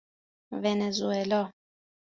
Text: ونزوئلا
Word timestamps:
ونزوئلا 0.61 1.41